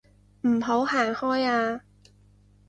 [0.47, 1.81] 唔好行開啊